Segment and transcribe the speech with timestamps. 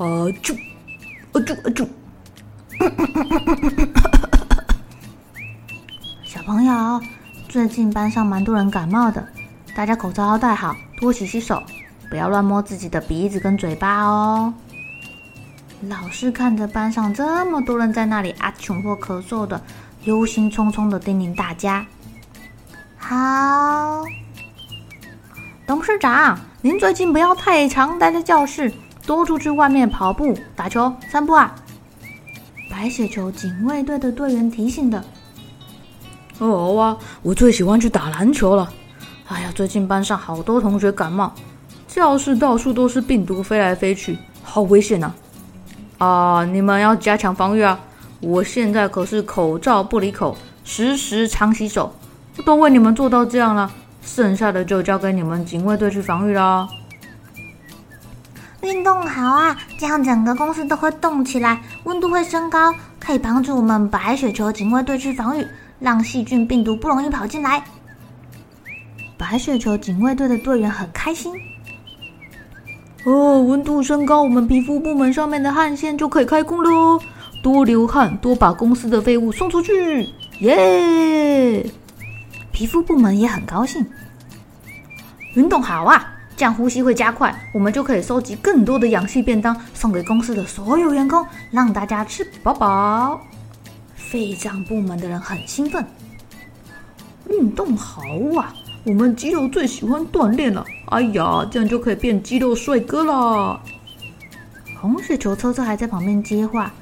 [0.00, 0.08] 啊
[0.42, 0.56] 啾，
[1.32, 1.86] 啊啾啊啾！
[6.24, 6.98] 小朋友，
[7.50, 9.22] 最近班上蛮多人感冒的，
[9.76, 11.62] 大家口罩要戴好，多洗洗手，
[12.08, 14.54] 不要乱摸自己的鼻子跟嘴巴哦。
[15.82, 19.62] 老师看着班上这么多人在那里啊穷或咳嗽的，
[20.04, 21.84] 忧心忡忡的叮咛大家：
[22.96, 24.02] 好，
[25.66, 28.72] 董事长，您最近不要太常待在教室。
[29.10, 31.52] 多出去外面跑步、打球、散步啊！
[32.70, 35.02] 白血球警卫队的队员提醒的。
[36.38, 38.72] 哦哇，我最喜欢去打篮球了。
[39.26, 41.32] 哎呀，最近班上好多同学感冒，
[41.88, 45.12] 教室到处都是病毒飞来飞去，好危险呐！
[45.98, 47.80] 啊，你们要加强防御啊！
[48.20, 51.92] 我现在可是口罩不离口，时时常洗手，
[52.46, 53.68] 都为你们做到这样了，
[54.04, 56.68] 剩下的就交给你们警卫队去防御啦。
[58.62, 65.46] 运动好啊，这样整个公司都会动起来，温度会升高，可以帮助我们白雪球警卫队去防御，
[65.78, 67.62] 让细菌病毒不容易跑进来。
[69.16, 71.32] 白雪球警卫队的队员很开心。
[73.04, 77.00] 哦，温度升高，我们皮肤部门上面的汗腺就可以开工喽，
[77.42, 80.06] 多流汗，多把公司的废物送出去，
[80.40, 81.64] 耶！
[82.52, 83.84] 皮肤部门也很高兴。
[85.34, 86.14] 运动好啊。
[86.40, 93.20] 这样呼吸会加快，我们就可以收集更多的氧气便当，送给公司的所有员工，让大家吃饱饱。
[93.94, 95.84] 肺脏部门的人很兴奋，
[97.28, 98.00] 运动好
[98.38, 98.54] 啊！
[98.84, 100.64] 我们肌肉最喜欢锻炼了。
[100.86, 103.60] 哎呀，这样就可以变肌肉帅哥了。
[104.80, 106.72] 红血球车车还在旁边接话：“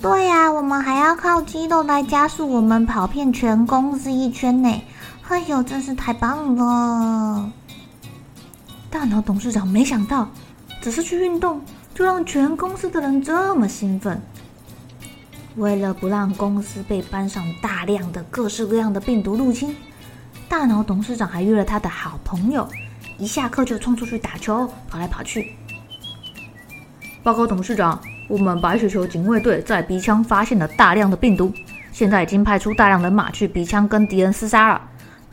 [0.00, 4.80] 对呀、我们还要靠肌肉来加速我们跑遍全公司一圈呢。
[5.26, 7.50] 哎呦，真是太棒了！”
[8.90, 10.28] 大脑董事长没想到，
[10.82, 11.62] 只是去运动，
[11.94, 14.20] 就让全公司的人这么兴奋。
[15.56, 19.74] 为了不让公司被班上大量的各式各样的病毒入侵，
[20.48, 22.68] 大脑董事长还约了他的好朋友，
[23.16, 25.54] 一下课就冲出去打球，跑来跑去。
[27.22, 31.52] 报告董事长，我们白雪球警卫队在鼻腔发现了大量的病毒，
[31.92, 34.80] 现在已经派出大量人马去鼻腔跟敌人厮杀了，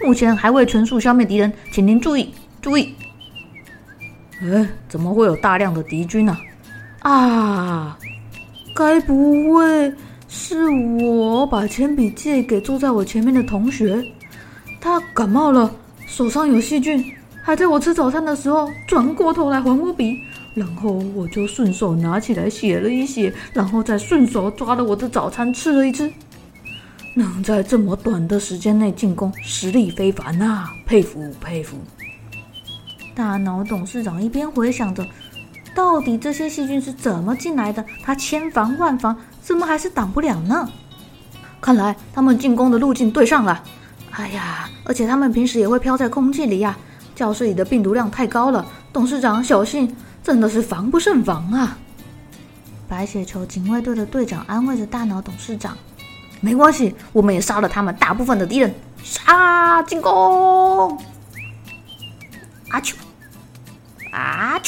[0.02, 2.94] 目前还未全数消灭敌人，请您注意注意。
[4.42, 6.38] 哎，怎么会有大量的敌军呢？
[7.00, 8.00] 啊，啊，
[8.76, 9.94] 该不会
[10.28, 14.04] 是我把铅笔借给坐在我前面的同学？
[14.80, 15.74] 他感冒了，
[16.06, 17.04] 手上有细菌，
[17.42, 20.16] 还在我吃早餐的时候转过头来还我笔，
[20.54, 26.12] 然后我就顺手拿起来写了一写，然后再顺手抓了我的早餐吃了一吃。
[27.16, 30.70] 能在这么短的时间内进攻，实力非凡啊！
[30.86, 31.76] 佩服佩服。
[33.18, 35.04] 大脑董事长一边回想着，
[35.74, 37.84] 到底这些细菌是怎么进来的？
[38.04, 40.70] 他千防万防，怎么还是挡不了呢？
[41.60, 43.64] 看来他们进攻的路径对上了。
[44.12, 46.78] 哎呀，而且他们平时也会飘在空气里呀。
[47.16, 48.64] 教室里的病毒量太高了，
[48.94, 51.76] 董事长小心，真的是防不胜防啊！
[52.88, 55.76] 白血球警卫队的队长安慰着大脑董事长
[56.40, 58.72] ：“没关系，我们也杀了他们大部分的敌人。
[59.02, 60.96] 杀，进攻！”
[62.70, 62.96] 阿秋。
[64.18, 64.60] 啊！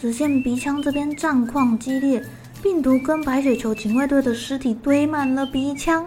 [0.00, 2.22] 只见鼻腔这边战况激烈，
[2.62, 6.06] 病毒跟白血球警卫队的尸体堆满了鼻腔，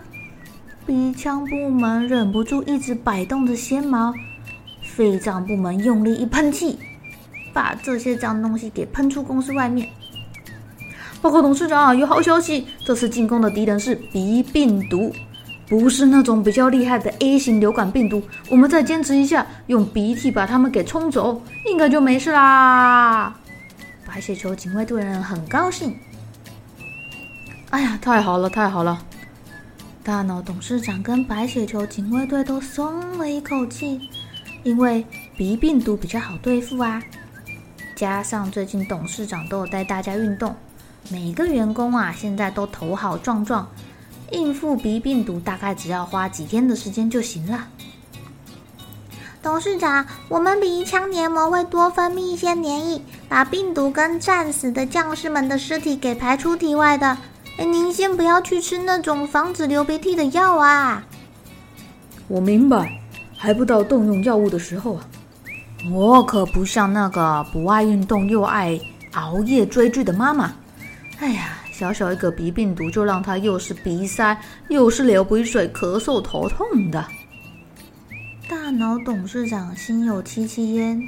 [0.85, 4.13] 鼻腔部门忍不住一直摆动着纤毛，
[4.81, 6.77] 肺脏部门用力一喷气，
[7.51, 9.89] 把这些脏东西给喷出公司外面。
[11.21, 15.11] 报告董事长，有好消息，这次进攻的敌人是鼻病毒。
[15.67, 23.35] 不是那种比较厉害的 A 型流感病毒，我们再坚持一下，用鼻涕把它们给冲走，应该就没事啦。
[24.05, 25.93] 白血球警卫队人很高兴。
[27.69, 28.97] 哎呀，太好了，太好了！
[30.01, 33.99] 大脑董事长跟白血球警卫队都松了一口气，
[34.63, 35.05] 因为
[35.35, 37.03] 鼻病毒比较好对付啊。
[37.93, 40.55] 加上最近董事长都有带大家运动，
[41.09, 43.67] 每个员工啊现在都头好壮壮，
[44.31, 47.68] 应付鼻病毒大概只要花几天的时间就行了。
[49.41, 57.18] 董事长，我们鼻腔黏膜会多分泌一些黏液，把病毒跟战死的将士们的尸体给排出体外的。
[57.57, 61.03] 哎，您先不要去吃那种防止流鼻涕的药啊！
[62.27, 63.00] 我明白，
[63.38, 65.07] 还不到动用药物的时候啊。
[65.91, 68.77] 我可不像那个不爱运动又爱
[69.13, 70.53] 熬夜追剧的妈妈。
[71.19, 74.35] 哎呀，小小一个鼻病毒就让他又是鼻塞，
[74.69, 77.06] 又是流鼻水、咳嗽、头痛的。
[78.50, 81.00] 大脑董事长心有戚戚焉，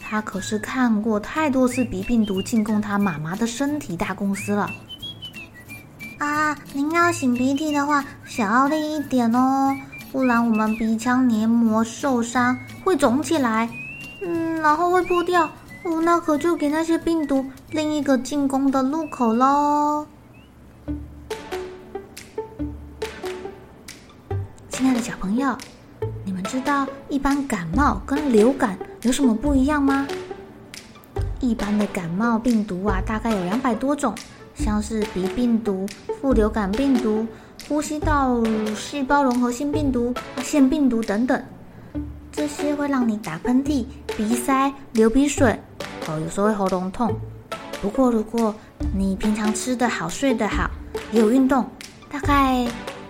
[0.00, 4.68] 他可是看过太多次鼻病毒进攻他妈妈的身体大公司了。
[6.18, 9.72] 啊，您要擤鼻涕的话，小奥利一点哦，
[10.10, 13.70] 不然我们鼻腔黏膜受伤会肿起来，
[14.20, 15.44] 嗯，然后会破掉，
[15.84, 20.06] 哦，那可就给那些病毒另一个进攻的路口喽。
[24.68, 25.56] 亲爱的小朋友，
[26.22, 30.06] 你们知道一般感冒跟流感有什么不一样吗？
[31.40, 34.14] 一般的感冒病毒啊，大概有两百多种。
[34.54, 35.86] 像是鼻病毒、
[36.20, 37.26] 副流感病毒、
[37.66, 38.38] 呼吸道
[38.76, 41.42] 细胞融合性病毒、腺病毒等等，
[42.30, 45.58] 这些会让你打喷嚏、鼻塞、流鼻水，
[46.06, 47.18] 哦，有时候会喉咙痛。
[47.82, 48.54] 不过，如果
[48.94, 50.70] 你平常吃得好、睡得好，
[51.10, 51.68] 也有运动，
[52.08, 52.64] 大概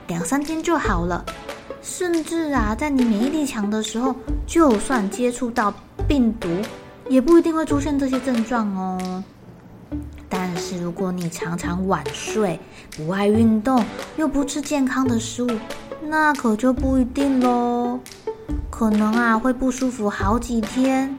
[0.09, 1.23] 两三天就好了。
[1.83, 4.15] 甚至啊，在你免疫力强的时候，
[4.47, 5.75] 就算接触到
[6.09, 6.49] 病毒，
[7.07, 9.23] 也不一定会出现这些症状哦。
[10.29, 12.59] 但是如果你常常晚睡、
[12.97, 13.85] 不爱运动，
[14.17, 15.51] 又不吃健康的食物，
[16.05, 18.01] 那可就不一定喽。
[18.71, 21.19] 可能啊会不舒服好几天，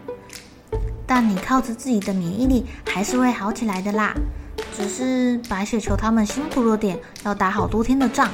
[1.15, 4.15] 但你靠着自己的免疫力还是会好起来的啦。
[4.75, 8.31] 只是白雪球他们辛苦了点，要打好多天的仗。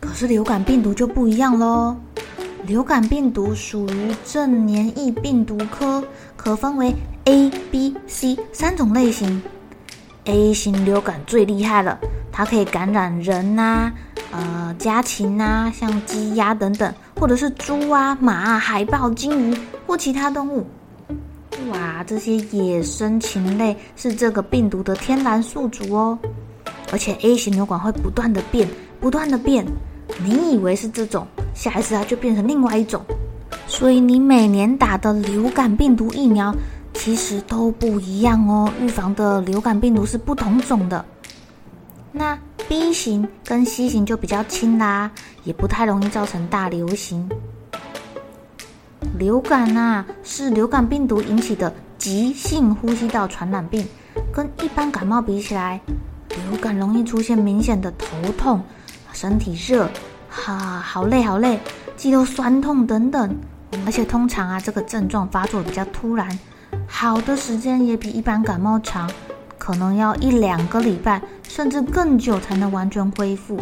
[0.00, 1.94] 可是流感病毒就不一样喽。
[2.64, 6.02] 流感病毒属于正黏疫病毒科，
[6.38, 6.94] 可分为
[7.24, 9.42] A、B、C 三种类型。
[10.24, 11.98] A 型流感最厉害了，
[12.32, 13.92] 它可以感染人呐、
[14.32, 20.66] 啊、呃家禽呐、啊，像鸡、鸭等等，或者是猪啊、马啊、海豹、鲸鱼或其他动物。
[21.70, 26.18] 哇，这些野生禽类是这个病毒的天然宿主哦。
[26.92, 28.68] 而且 A 型流感会不断的变，
[29.00, 29.66] 不断的变。
[30.22, 33.04] 你以为是这种，下一次它就变成另外一种，
[33.66, 36.54] 所以你每年打的流感病毒疫苗
[36.94, 41.04] 其实都不一样哦，预防的流感病毒是不同种的。
[42.12, 42.38] 那
[42.68, 45.10] B 型跟 C 型就比较轻啦，
[45.42, 47.28] 也不太容易造成大流行。
[49.18, 53.86] 流感啊，是流感病毒引起的急性呼吸道传染病，
[54.32, 55.80] 跟一般感冒比起来，
[56.28, 58.62] 流感容易出现明显的头痛。
[59.12, 59.88] 身体热，
[60.28, 61.58] 哈、好累好累，
[61.96, 63.34] 肌肉酸痛等等，
[63.86, 66.38] 而且通常啊，这个症状发作比较突然，
[66.86, 69.10] 好的时间也比一般感冒长，
[69.56, 73.58] 可能要一两个礼拜，甚至更久才能完全恢复，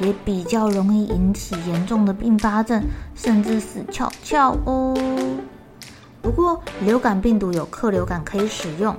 [0.00, 2.82] 也比较容易引起严重的并发症，
[3.14, 4.94] 甚至死翘翘哦。
[6.22, 8.96] 不过流感病毒有克流感可以使用，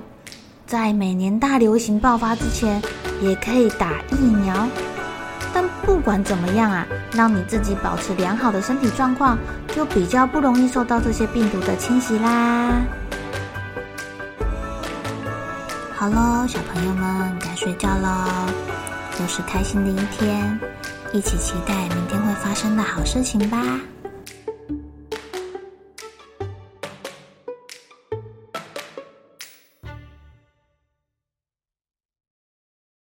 [0.66, 2.82] 在每年大流行爆发之前，
[3.20, 4.66] 也可以打疫苗。
[5.52, 9.38] 但不管怎么样啊，让你自己保持良好的身体状况，
[9.74, 12.80] 就比较不容易受到这些病毒的侵袭啦。
[15.94, 18.08] 好喽，小朋友们该睡觉喽，
[19.18, 20.60] 都是开心的一天，
[21.12, 23.58] 一起期待明天会发生的好事情吧。